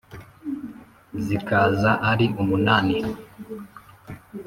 zikaza 1.25 1.91
ari 2.11 2.25
umunani 2.41 2.97